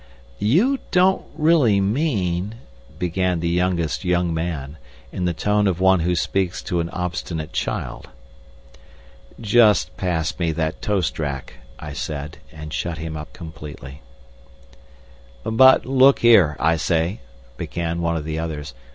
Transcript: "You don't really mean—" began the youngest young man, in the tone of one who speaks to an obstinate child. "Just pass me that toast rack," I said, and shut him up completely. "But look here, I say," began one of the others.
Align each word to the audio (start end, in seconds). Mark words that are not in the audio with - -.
"You 0.39 0.79
don't 0.89 1.27
really 1.35 1.79
mean—" 1.79 2.55
began 2.97 3.39
the 3.39 3.47
youngest 3.47 4.03
young 4.03 4.33
man, 4.33 4.77
in 5.11 5.25
the 5.25 5.31
tone 5.35 5.67
of 5.67 5.79
one 5.79 5.99
who 5.99 6.15
speaks 6.15 6.63
to 6.63 6.79
an 6.79 6.89
obstinate 6.89 7.53
child. 7.53 8.09
"Just 9.39 9.95
pass 9.97 10.39
me 10.39 10.51
that 10.53 10.81
toast 10.81 11.19
rack," 11.19 11.53
I 11.77 11.93
said, 11.93 12.39
and 12.51 12.73
shut 12.73 12.97
him 12.97 13.15
up 13.15 13.31
completely. 13.31 14.01
"But 15.43 15.85
look 15.85 16.17
here, 16.17 16.57
I 16.59 16.77
say," 16.77 17.19
began 17.57 18.01
one 18.01 18.17
of 18.17 18.23
the 18.25 18.39
others. 18.39 18.73